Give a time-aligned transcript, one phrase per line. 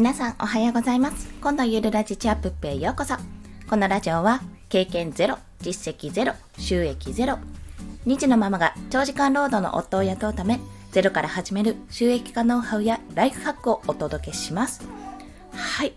[0.00, 1.28] 皆さんおはようございます。
[1.42, 3.16] 今度ゆるラジチアップへようこそ。
[3.68, 4.40] このラジオは
[4.70, 7.36] 経験ゼロ実績ゼロ収益ゼロ。
[8.06, 10.58] 2児のママが長時間労働の夫を雇うため
[10.90, 14.88] ゼロから始める収益化ノウハウやライフハックをお届けします。
[15.52, 15.92] はい。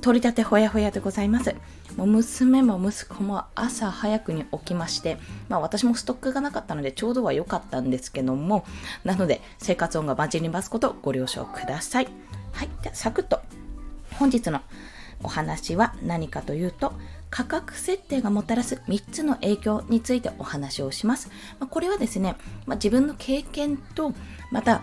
[0.00, 1.54] 取り立てほやほやでございます。
[1.96, 5.16] もう娘も息子も朝早くに起きまして、
[5.48, 8.64] まあ私もストックがなかったのでちょうどは良かったんですけども、
[9.04, 12.08] なので生活音が混じりますことご了承ください。
[12.52, 12.68] はい。
[12.82, 13.40] じゃ、サクッと。
[14.18, 14.60] 本日の
[15.22, 16.92] お話は何かというと、
[17.30, 21.30] 価格設定がもたらす3つの影響についてお話をします。
[21.58, 24.12] まあ、これはですね、まあ、自分の経験と、
[24.50, 24.82] また、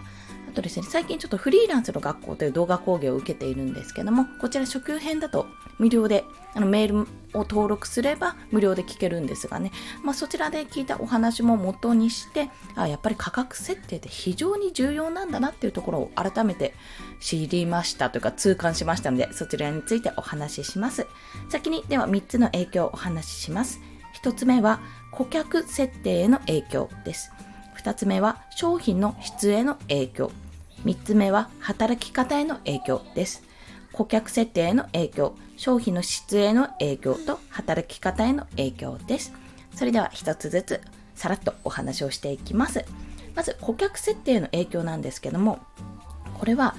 [0.49, 5.45] あとですね、最近ちょっとフリーランスの学校という動画講義を受けているんですけども、こちら初級編だと
[5.79, 9.71] 無料であのメールを登録すれば無料で聞けるんですがね、
[10.03, 16.73] まあ、そちらで聞いたお話も元にしてあやっぱり価格設定って非常に重要なんだなっていうところを改めて
[17.19, 21.07] 知りましたというか痛感しましたのでそちらについてお話しします。
[21.49, 23.79] 先にでは3つの影響をお話しします。
[24.23, 24.79] 1つ目は
[25.11, 27.31] 顧客設定への影響です。
[27.83, 30.31] 2つ目は商品の質への影響。
[30.85, 33.43] 3つ目は働き方への影響です。
[33.93, 39.33] 顧客設定への影響、商品の質への影響と働き方への影響です。
[39.75, 40.81] それでは一つずつ
[41.15, 42.85] さらっとお話をしていきます。
[43.35, 45.59] まず顧客設定の影響なんですけども、
[46.39, 46.77] これは、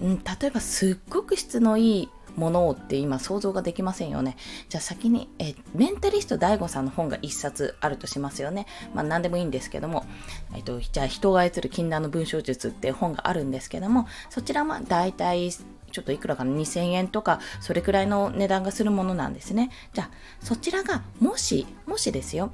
[0.00, 4.36] うん、例えばすっごく質のいいものって今想像ができませんよね。
[4.68, 8.66] じゃあ先に、えメンタリスト DAIGO さんの本が1冊あるとしますよね。
[8.94, 10.06] まあ何でもいいんですけども、
[10.54, 15.50] えっと、じゃあ人が操る禁断の文章術って本があるんですけども、そちらは大体
[15.92, 19.70] ちょっといくらかの2000円とか、それくらいの値段がするものなんですね。
[19.92, 22.52] じゃあ、そちらがもし、もしですよ、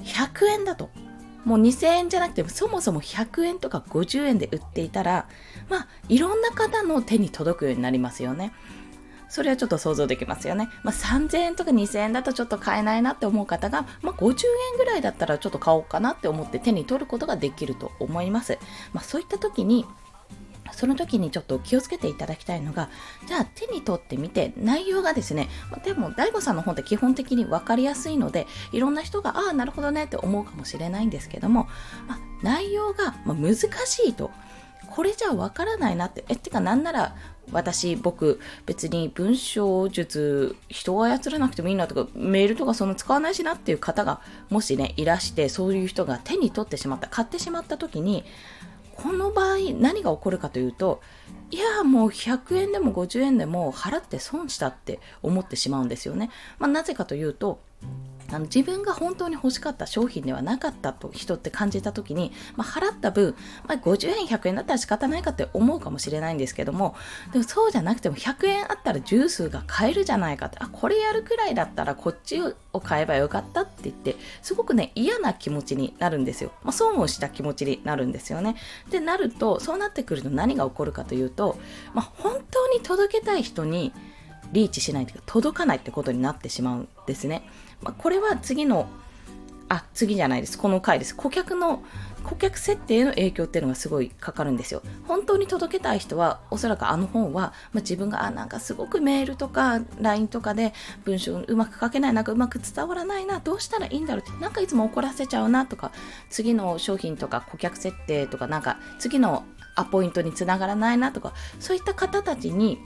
[0.00, 0.90] 100円だと。
[1.44, 5.26] もう2000円じゃなくてそもそも100円とか50円で売っていたら、
[5.70, 8.52] まあ、いろんな方の手に届くようになりますよね。
[9.30, 10.68] それはちょっと想像できますよね。
[10.82, 14.30] まあ、3000円とか2000円だとちょっと買えないなって思う方が、まあ、50
[14.72, 18.58] 円ぐらいだったらちょっと買おうかなって思って手に取ることができると思います。
[18.92, 19.84] まあ、そういった時に、
[20.72, 22.88] その時にちょっと気をつけていただきたいのが、
[23.26, 25.48] じゃあ手に取ってみて、内容がですね、
[25.84, 31.68] でも DAIGO さんの本って基本的に分かりやすいので、いろんな人が、ああ、なるほどねって思うかもしれないんですけども、
[32.06, 34.30] まあ、内容が難しいと。
[34.90, 36.24] これじゃわからないなって。
[36.28, 37.14] え、ってかなんなら
[37.52, 48.24] 私、僕、別に文章術、人を操らなくてもいいなとか、メールとかそんな使わないしなっていう方が、もしね、いらして、そういう人が手に取ってしまった、買ってしまった時に、
[49.00, 51.00] この場合、何が起こるかというと、
[51.52, 56.30] いや、もう100円でも50円でも払って損したって思ってしまうんですよね。
[56.58, 57.60] まあ、なぜかというと、
[58.30, 63.34] あの自分が本当に欲しかった商品ではなかったと人って感じた時に、まあ、払った分、
[63.66, 66.94] まあ、50円100円だったら仕方ないかって思うかもしれないんですけども
[67.32, 72.40] でもそうじゃなくても100円あったらジュースが買えるじゃないかってあこれやるくらいだったらこっち
[72.72, 78.56] を買えばよかったって言ってすごくね嫌な気持ちになるんですよ、まあ、損をした気持ちになるんですよね
[78.90, 81.58] でなるとそうなってくると何が起こるかというと、
[81.94, 83.92] まあ、本当に届けたい人に
[84.52, 87.42] リーチしないというか届かないってことになってしまうんですね。
[87.82, 88.88] まあ、これは次の、
[89.68, 90.58] あ、次じゃないです。
[90.58, 91.14] この回です。
[91.14, 91.82] 顧客の、
[92.24, 94.82] 顧客設定の影響っていうのがすごいかかるんですよ。
[95.06, 100.74] 本当に届けたい人は、おそらくあの本は、まあ、自分が、あ、なんかすごくメールとか LINE とかで
[101.04, 105.92] 文章うまく書けない、なんかうまく伝わらないな、どうしたらいいんだろうって、なんかいつも怒らせちゃうなとか、
[106.28, 109.44] 次の商品とか顧客設定とか、なんか次の
[109.76, 112.78] アポイントにつながらないなとか、そういった方たちに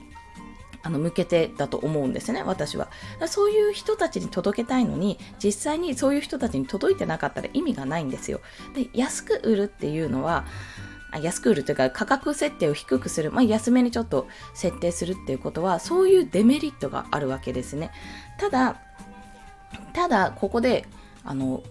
[0.82, 2.88] あの向けてだと思うんですね、私は。
[3.26, 8.40] そういう人たちに届けたいのに、実際にそういう人たちに届いてなかったら意味がないんですよ。
[8.74, 10.44] で、安く売るっていうのは、
[11.20, 17.90] 安く売るというか価格設定を低くする、まあ、安めにちょっと設定するっていうことは、そういうデメリットがあるわけですね。
[18.38, 18.80] ただ、
[19.92, 20.86] ただ、ここで、
[21.24, 21.62] あの、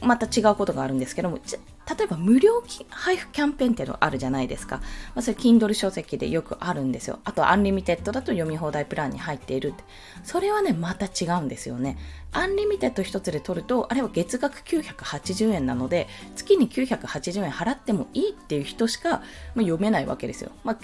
[0.00, 1.38] また違うことがあるんですけども、
[1.88, 4.76] 例えば無料配布キャンペーンっていうのあるじゃないですか。
[5.14, 7.20] まあ、それ Kindle 書籍でよくあるんですよ。
[7.24, 9.84] あとアンリミテッドだと読み放題プランに入っているって。
[10.22, 11.96] それはね、また違うんですよね。
[12.32, 19.20] アンリミテッド一つで取ると、あれは月額980円なので、月に980円払ってもいいっていう人しか、まあ、
[19.60, 20.50] 読めないわけですよ。
[20.64, 20.76] まあ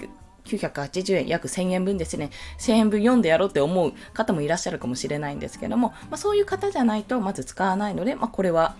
[0.45, 2.29] 980円、約1000円分ですね、
[2.59, 8.75] 1000円分読んでやろうって思う方もいらっしゃるかもしれないんですけども、まあ、そういう方じゃないとまず使わないので、まあ、これは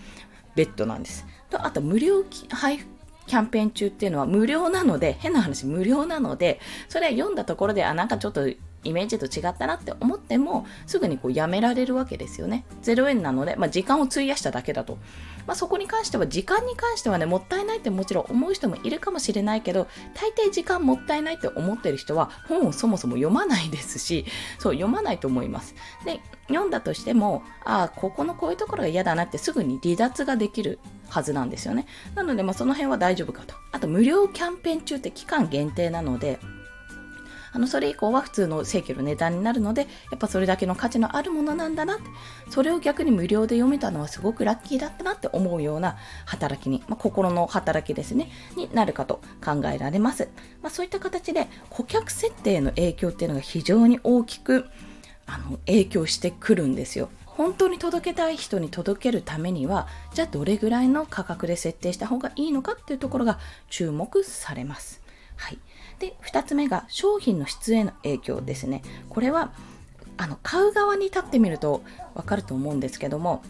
[0.55, 1.25] 別途なんです。
[1.49, 2.87] とあと無料配布
[3.27, 8.47] キャンペーン中っていうのは無料なので、変な話無料なので、それ読んだところで、あ、なんかちょっと
[8.85, 12.65] イメージと違ったなって思っても、すぐにこうやめられるわけですよね。
[12.83, 14.97] 0円なので、まあ、時間を費やしただけだと。
[15.47, 24.25] まあ、そこに関しては、時間に関してはね、もったいないってもちろん思う人もいるかもしれないけど、大抵時間もったいないって思ってる人は、本をそもそも読まないですし、
[24.59, 25.75] そう、読まないと思います。
[26.05, 30.79] で、読んだとしても、ああ、ここのこういうところが嫌だなってすぐに離脱ができる
[31.09, 31.85] はずなんですよね。
[32.15, 33.55] なので、まあ、その辺は大丈夫かと。
[33.71, 36.39] あと、無料キャンペーン中って期間限定なので、
[37.55, 42.03] あのそれ以降は普通の正規の値段になるのでやっぱそれだけの価値のあるものなんだなって
[42.49, 50.27] それを逆に無料で読めたのはすごくラッキーだったなって思うような働きに、まあ、心の働きですねになるかと考えられます、
[50.61, 54.65] まあ、そういった形で顧客設定の影響っていうのが非常に大きく
[55.25, 65.04] あの影響してくるんですよ本当に届けたい人に届けるためにはじゃあどれぐらいの価格で設定した方がいいのかっていうところが注目されます。
[65.35, 65.59] はい、
[65.99, 69.53] で2つ目が商品の質への影響ですねこれは
[70.17, 71.83] あの買う側に立ってみると
[72.13, 73.43] 分かると思うんですけども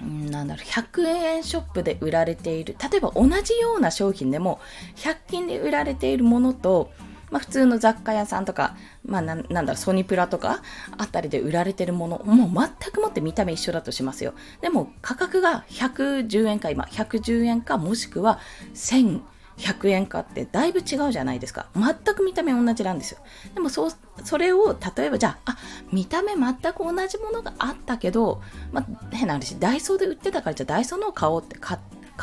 [0.00, 4.60] なんだろう100円ショップで売られている例えば同じような商品でも
[4.96, 6.90] 100均で売られているものと
[7.30, 10.62] まあ、普通の雑貨屋さんとか、まあ、なんだろう、ソニプラとか
[10.96, 14.34] あたりで売られてるもの、もう全くもって見た目一緒だとしますよ。
[14.60, 18.38] でも価格が110円か、今、110円か、もしくは
[18.74, 19.20] 1000
[19.58, 21.66] 100円かってだいぶ違うじゃないですか。
[21.74, 23.18] 全く見た目同じなんですよ。
[23.54, 23.90] でもそう、
[24.24, 25.56] それを例えばじゃあ、あ、
[25.92, 28.42] 見た目全く同じものがあったけど、
[28.72, 31.78] まあ、変な話、ダイソーで売ってたからじゃあダイソーのを買おうって買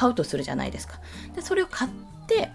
[0.10, 1.00] うとするじゃないですか。
[1.36, 1.92] で、それを買っ
[2.28, 2.52] て、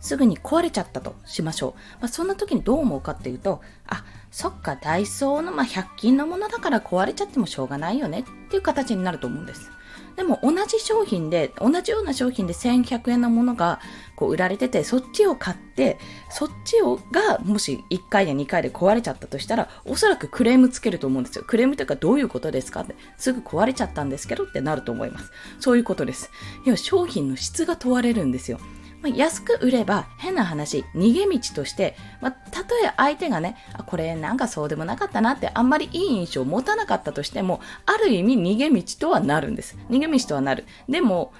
[0.00, 1.72] すぐに壊れちゃったとしましょう。
[2.00, 9.70] まあ、そんな時にどう思うかっていうと、あ、そっか、ダイソーの、まあ、100均のものだから壊れちゃってもしょうがないよねっていう形になると思うんです。
[10.16, 13.80] でも同じ商品で、同じような商品で1100円のものが
[14.16, 15.98] こう売られてて、そっちを買って、
[16.30, 21.44] そっちをがもし1回や2回で壊れちゃったとしたら、おそらくクレームつけると思うんですよ。
[21.46, 25.30] クレームというかどういうことですかって、すぐ壊れちゃったんですけどってなると思います。
[25.60, 26.30] そういうことです。
[26.64, 28.58] 要は商品の質が問われるんですよ。
[29.02, 33.56] まあ、安く売れば変な話、逃げ道として、まあ、たとえ相手がね、
[33.86, 39.76] これなんかそうでもなかったなってあんまりいい印象を持たなかったとしても、ある意味逃げ道とはなるんです。
[39.90, 40.64] 逃げ道とはなる。
[40.88, 41.32] でも、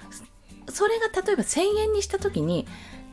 [0.68, 2.66] それが例えば1000円にした時に、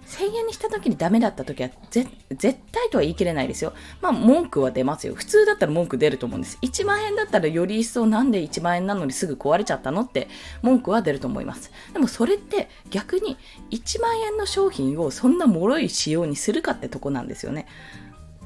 [0.10, 2.10] 1000円にした時にダメだった時は絶
[2.40, 3.74] 対とは言い切れないですよ。
[4.02, 5.14] まあ文句は出ますよ。
[5.14, 6.58] 普通だったら文句出ると思うんです。
[6.64, 10.28] 1万円だったらより一層なんで1万円なのにすぐ壊れちゃったのって
[10.64, 11.72] 文句は出ると思います。
[11.94, 13.38] でもそれって逆に
[13.70, 17.68] 1万円の商品をそんな脆い仕様にするかってとこなんですよね。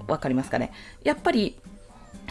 [0.08, 0.74] わかりますかね？
[1.04, 1.56] やっぱり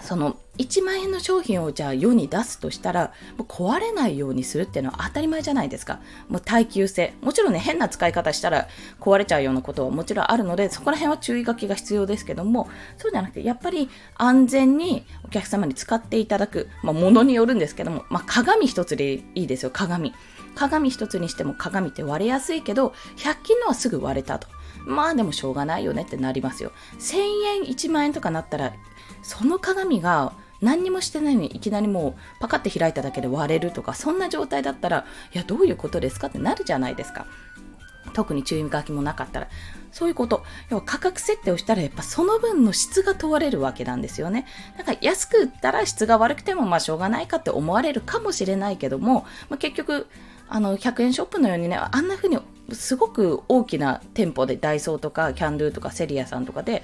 [0.03, 6.01] その1万円の商品をじゃあ世に出すとしたらもう壊れないようにするっていうのは当たり前じゃないですか。
[6.29, 7.15] もう耐久性。
[7.23, 8.69] もちろんね変な使い方したら
[9.01, 12.69] 壊れちゃうようなことはもちろんあるのでそこら辺は注意書きが必要ですけども
[12.99, 20.13] そうじゃなくてやっぱり安全にお客様に使っていただく、まあ、ものによるんですけども、まあ、鏡一つでいいですよ鏡。
[20.55, 24.49] 鏡一つにしても鏡って割れやすいけど100均のはすぐ割れたと。
[24.85, 26.73] まあでもしょうがないよねってなりますよ。
[26.99, 28.73] 1000円1万円とかなったら
[29.23, 35.05] その鏡が何にもしてないのにいきなりもうパカって開いただけで割れるとかそんな状態だったら
[35.35, 37.27] いやどういうことですかってなるじゃないですか
[38.15, 39.49] 特に注意書きもなかったら
[39.91, 40.43] そういうこと。
[40.71, 44.47] 要は価格設定をしたらやっぱその分の質が問われるわけなんですよね。
[44.79, 50.07] だから安く売ったら質が悪くてもまあしょうがないかって思われるかもしれないけども、まあ、結局
[50.49, 52.39] あの100円ショップのようにねあんな風に
[52.75, 56.83] すごく大きな店舗でダイソーとかキャンドゥとかセリアさんとかで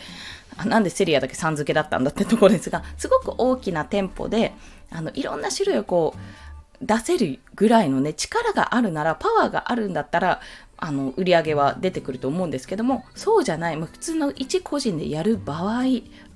[0.65, 4.53] なんでセリアだけさん付けだったんだってところですがすごく大きな店舗で
[4.91, 10.41] あのいろんな種類をこう出せるぐらいのね力があるならパワーがあるんだったら
[10.77, 15.83] あの売り上げは出てくると思うんですけどもそうじゃない、まあ、普通の一個人でやる場合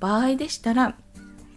[0.00, 0.96] 場合でしたら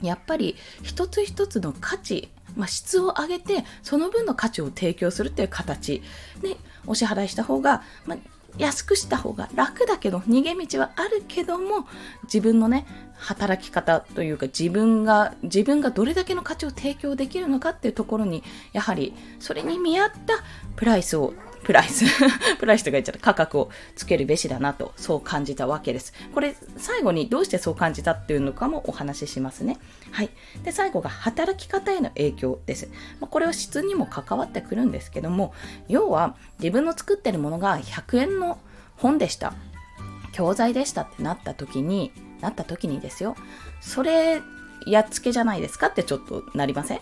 [0.05, 6.01] やっぱり一つ一つの価値まあ、質を上げてその分の価値を提供するっていう形。
[6.41, 6.55] で
[6.87, 8.17] お支払いした方が、まあ、
[8.57, 11.87] 安くした方が楽だけど逃げ道はあるけども
[12.23, 12.85] 自分のね
[13.17, 20.43] 働き方というか自分が自分がどれだけの価値を提供できるのかっていうところにやはりそれに見合った
[20.75, 21.33] プライスを
[21.65, 22.05] プライス。
[22.59, 26.13] プライスとか言っちゃった価格をつけるべしだなとそう感じたわけです。
[26.33, 29.77] これ最後にどうしてそう感じたっていうのかもお話ししますね。
[30.11, 30.29] はい。
[30.63, 32.87] で最後が働き方への影響です。
[33.19, 35.53] まこれは質にも関わってくるんですけども
[35.87, 38.59] 要は自分の作ってるものが100円の
[38.95, 39.53] 本でした。
[40.33, 43.35] 教材でしたってなった時になった時にですよ。
[43.81, 44.41] それ
[44.85, 46.99] やっつけじゃないですかってちょっとなりません？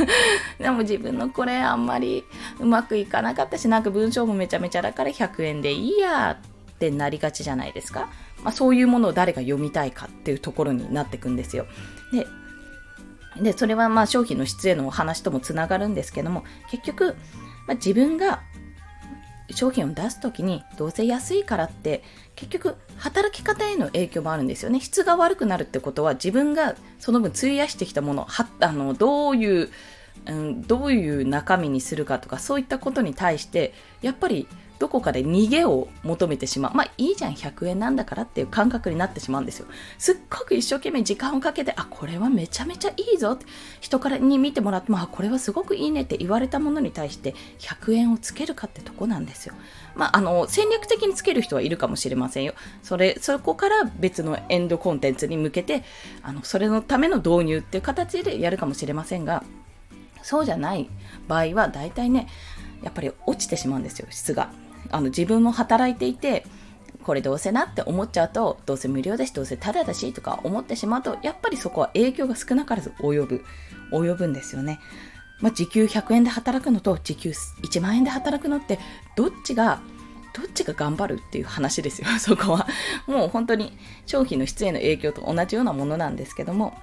[0.58, 2.24] でも自分のこれあんまり
[2.58, 8.08] うまくいかなかったし、なんか文章もめちゃめちゃだから100円でいいやってなりがちじゃないですか？
[8.42, 11.66] まあ、そういうものを誰が読みたいかっていうところになってくんですよ。
[12.12, 17.16] で、でそれはまあ商品の質へのお話ともつながるんですけども、結局、
[17.66, 18.40] まあ、自分が
[19.50, 22.02] 商品を出す時にどうせ安いからって
[22.36, 24.80] 結局働き方への影響もあるんですよね。
[24.80, 29.70] 質が悪くなるってことは自分がその分費やしてきたものはあのどういう
[30.26, 34.46] うん、どういう中身にするかとかそういったことに対してやっぱり
[34.78, 36.74] どこかで逃げを求めてしまう。
[36.74, 39.66] まあいいじゃん、100円なんだからっていう感覚になってしまうんですよ。
[39.98, 43.46] すっごく一生懸命時間をかけて、あ、これはめちゃめちゃいいぞって
[43.80, 49.54] 人からに見てもらって、まあこれはすごくいいねって言われたものに対して100円をつけるかってとこなんですよ。
[49.94, 52.54] まああの、戦略的につける人はいるかもしれませんよ。
[52.82, 55.82] それ、そこから別のエンドコンテンツに向けて、
[56.22, 59.44] あの、それのための導入っていう形でやるかもしれませんが、
[60.22, 60.88] そうじゃない
[61.26, 62.28] 場合は大体ね、
[62.82, 64.50] やっぱり落ちてしまうんですよ、質が。
[64.90, 66.44] あの自分も働いていて
[67.02, 73.44] これどうせなって思っちゃうとどうせ無料だしどうせタダだしとか思ってしまうとやっぱりそこは影響が少なからず及ぶ
[73.92, 74.78] 及ぶんですよね、
[75.40, 77.30] まあ、時給100円で働くのと時給
[77.62, 78.78] 1万円で働くのって
[79.16, 79.80] どっちが
[80.34, 82.68] どっちが頑張るっていう話ですよ、そこは。
[83.06, 83.76] もう本当に
[84.06, 86.78] 商品の質への影響と同じようなものなんですけども、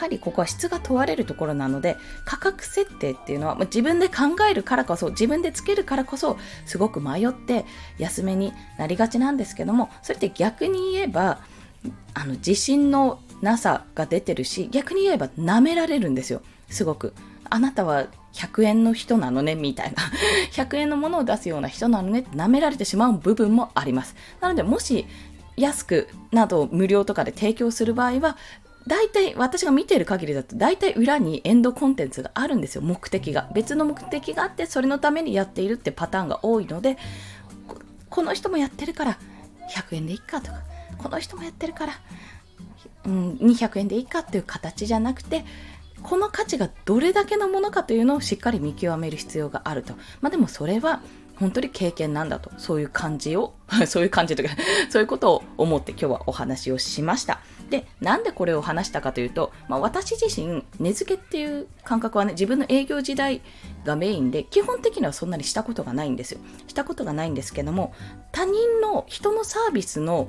[0.00, 7.64] はりここは質が問われるところなので価格設定っていうのは、自分で考えるからこそ自分でつけるからこそすごく迷って
[7.98, 11.38] 安めになりがちなんですけどもそれって逆に言えば
[12.14, 16.42] あの自信のなさが出てるし逆に言えば舐められるんですよ。
[16.68, 17.14] すごく。
[17.52, 20.02] あなたは100円の人なのねみたいな。
[20.52, 24.14] 100円のものを出すような人なのねって舐められてしまう部分もあります。
[24.40, 25.06] なのでもし
[25.56, 28.36] 安くなど無料とかで提供する場合は
[28.86, 36.96] 大体私が見ている限りだと大体裏にエンドコンテンツがあるんですよ目的が別の目的があってそれのためにやっているってパターンが多いので
[38.08, 39.18] この人もやってるから
[39.70, 40.58] 100円でいいかとか
[40.98, 41.92] この人もやってるから、
[43.06, 45.44] うん、200円でいいかっていう形じゃなくて
[46.02, 49.94] この価値がどれだけのものかというのをしっかり見極める必要があると。
[50.20, 51.02] まあでもそれは
[51.40, 53.54] 本当に経験なんだと、そういう感じを、
[53.88, 54.50] そういう感じとか、
[54.90, 57.40] そういうことを思って今日はお話をしました。
[57.70, 63.40] で、なんでこれを話したかというと、まあ、私自身、値付けっていう感覚はね、自分の営業時代
[63.84, 66.40] がメインで、基本的にはそんなにしたことがないんですよ。
[66.68, 67.94] したことがないんですけども、
[68.32, 70.28] 他人の人のサービスの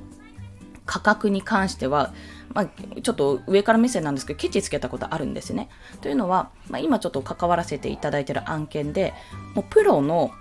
[0.86, 2.14] 価格に関しては、
[2.54, 5.68] まあ、ちょっと上から目線なんですけど、ケチつけたことあるんですね。
[6.00, 9.14] というのは、まあ、今ちょっと関わらせていただいている案件で、
[9.56, 10.32] もうプロの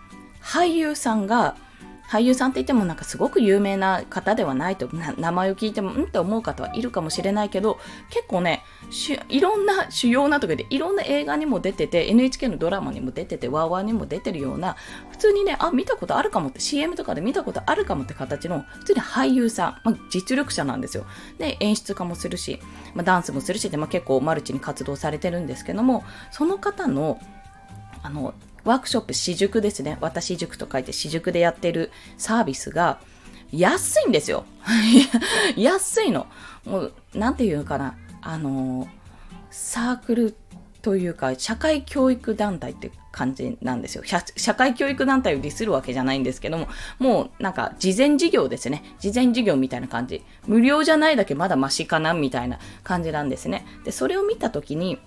[0.42, 1.56] 俳優さんが
[2.10, 6.04] 俳優さんって言ってもなんかすごく有名な方ではないと名前を聞いてもん？
[6.04, 7.78] って思う方はいるかもしれないけど
[8.10, 8.64] 結構ね
[9.28, 14.74] いろんな主要なところでいろんな映画にも出てて NHK のドラマにも出ててワーワーにも出てるような
[15.12, 21.06] 普通にねあ見たことあるかもって CM とかで見たことあるかもって形の普通に俳優さん、まあ、実力者なんですよ。
[21.38, 22.58] で演出家もするし、
[22.96, 27.20] まあ、ダンスもするしで、まあ、結構マルチに活動されてるんですけどもその方の
[28.02, 29.98] あのワークショップ、私塾ですね。
[30.00, 33.00] 私塾と書いて私塾でやってるサービスが
[33.52, 34.44] 安いんですよ。
[35.56, 36.26] 安いの。
[36.64, 37.96] もう、なんていうのかな。
[38.22, 38.88] あの、
[39.50, 40.34] サークル
[40.82, 44.04] というか、社会教育団体って感じなんですよ。
[44.36, 48.84] 社会教育団体を利するわけじゃないんですけども、もうなんか事前事業ですね。
[48.98, 50.22] 事前事業みたいな感じ。
[50.46, 53.66] 無料じゃないだけまだマシかなみたいな感じなんですね。
[53.84, 54.98] で、それを見たときに、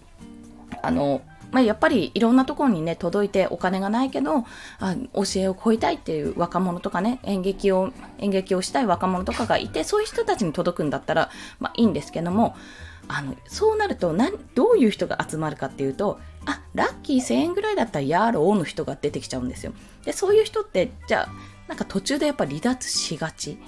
[0.81, 1.21] あの、
[1.53, 4.43] まあ、やっぱりいろんなところにね、届いてお金がないけど、
[4.79, 11.29] あ教えを超えたいっていう若者とかね、演劇を、演劇をしたい若者とかがいて、そういう人たちに届くんだったら、
[11.59, 12.55] まあいいんですけども、
[13.07, 19.73] あの、そうなると何、どういう人が集まるかっていうと、あ、ラッキー1000円ぐらいだったらやろうの人が出てきちゃうんですよ。
[20.05, 21.33] で、そういう人って、じゃあ、
[21.67, 23.59] なんか途中でやっぱ離脱しがち。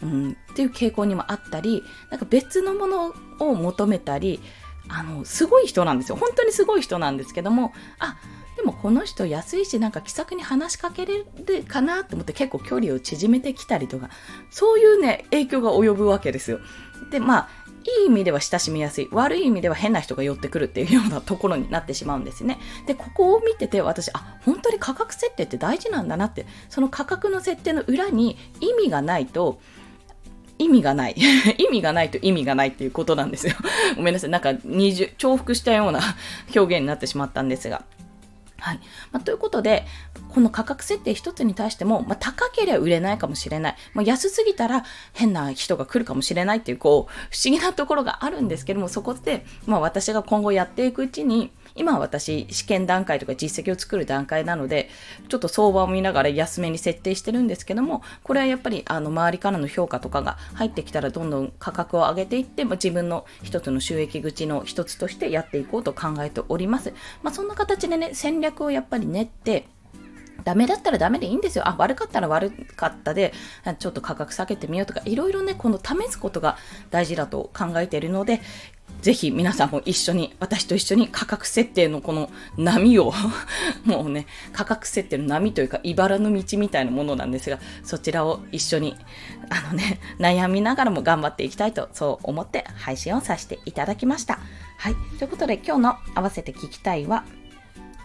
[0.00, 4.40] うん、っていう傾向にもあったり、なんか別のものを求めたり、
[4.88, 6.16] あの、すごい人なんですよ。
[6.16, 8.16] 本当にすごい人なんですけども、あ、
[8.56, 14.10] でもこの人安いし、なんか気さくに話しかけれるかなと思って結構距離を縮めてきたりとか、
[14.50, 16.58] そういうね、影響が及ぶわけですよ。
[17.10, 17.48] で、まあ、
[18.00, 22.58] いい意味では親しみやすい、悪い意味では変な人が寄ってくるっていうようなところになってしまうんですね。
[22.86, 29.60] で、ここを見てて私、あ、本当に価格設定って大事なんだなって、その価格の設定の裏に意味がないと、
[30.58, 31.14] 意味がない。
[31.58, 33.54] 意味がないと意味がないっていうことなんですよ。
[33.96, 34.30] ごめんなさい。
[34.30, 36.00] なんか二重、重複したような
[36.54, 37.84] 表現になってしまったんですが。
[38.60, 38.80] はい。
[39.12, 39.86] まあ、ということで、
[40.30, 43.76] この価格設定一つに対しても、まあ、高ければ売れないかもしれない。
[43.94, 54.90] まあ、安すぎたら変な人が来るかもしれないっていう、こう、不思議なところがあるんですけども、そこって、まあ、私が今後やっていくうちに、今私、試験段階とか実績を作る段階なので、
[55.28, 66.92] ちょっと相場を見ながら安めに設定してるんですけども、これはやっぱり、あの、周りからの評価とかが入ってきたら、どんどん価格を上げていって、まあ、自分の一つの収益口の一つとしてやっていこうと考えております。
[67.22, 69.68] まあ、そんな形でね、戦略をやっぱり練って、
[70.44, 71.68] ダメだったらダメでいいんですよ。
[71.68, 73.32] あ、悪かったら悪かったで、
[73.78, 76.56] ちょっと価格下げてみようとか、いろいろね、この試すことが
[76.90, 78.40] 大事だと考えているので、
[79.00, 83.12] ぜひ皆さんも一緒に、私と一緒に価格設定のこの波を
[83.84, 88.96] もうね、価格設定の波というか、茨の道みたいなものなんですが、そちらを一緒に、
[89.50, 94.40] あのね、悩みながらも頑張っていきたいと、そう思って配信をさせていただきました。
[94.78, 94.94] はい。
[95.18, 97.24] ということで、今日の合わせて聞きたいは、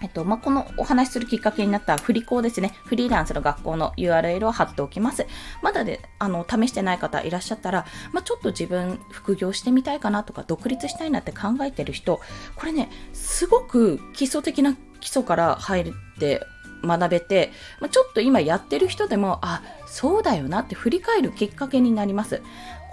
[0.03, 2.73] えっと、まあ、このお話しするきっかけになった振り子ですね。
[2.83, 5.25] フリーランスの学校の URL を貼っておきます。
[5.61, 12.19] まだで、あの、試してない方いらっしゃったら、まあ、ちょっと自分副業してみたいかなとか、独立したいなって考えてる人、
[12.55, 16.41] これね、すごく基礎的な基礎から入って
[16.83, 22.41] 学べて、まあ、ちょっと今やってる人でも、あ、そうだよなって振り返るきっかけになります。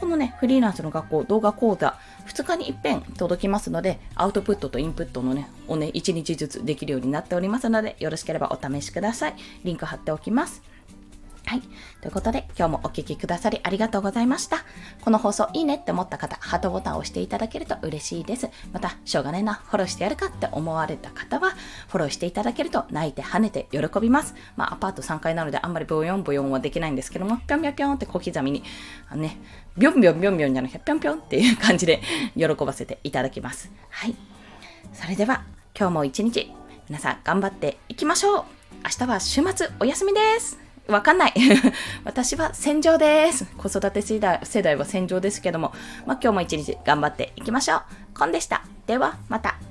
[0.01, 9.35] このね、フリーランスの学校動画講座、2日に一遍届きますので、アウトプットとインプットのね、をね、1日ずつできるようになっておりますので、よろしければお試しください。
[9.63, 10.63] リンク貼っておきます。
[11.51, 11.63] はい。
[12.01, 14.59] ということで、今日もお聴きくださりありがとうございました。
[15.01, 18.49] この放送いいねって思った方、ハートボタンを押していただけると嬉しいです。
[18.73, 21.51] また、しょうがねえな、フォローしてやるかって思われた方は、
[21.89, 24.37] フォローしていただけると泣いて跳ねて喜びます。
[24.57, 28.63] まあ、アパート3階なのであんまりボヨンボヨンはできないんですけども、ぴょんぴょんぴょんって小刻みに、
[29.09, 29.37] あのね、
[29.77, 32.01] ビョンビョンビョンビョンじゃなくて、ぴょんぴょんっていう感じで
[32.37, 33.73] 喜ばせていただきます。
[33.89, 34.15] はい。
[34.93, 35.43] それでは、
[35.77, 36.53] 今日も一日、
[36.89, 38.45] 皆さん頑張っていきましょう
[38.85, 41.35] 明日は週末お休みですわかんない。
[42.05, 43.47] 私は戦場です。
[43.57, 45.73] 子育て世代世代は戦場ですけども、
[46.07, 47.83] まあ、今日も一日頑張っていきましょう。
[48.19, 48.63] コンでした。
[48.87, 49.70] では、また。